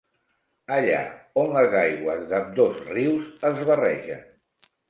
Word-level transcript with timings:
Allà 0.77 1.01
on 1.41 1.53
les 1.57 1.77
aigües 1.83 2.25
d'ambdós 2.33 2.81
rius 2.97 3.47
es 3.51 3.63
barregen. 3.71 4.29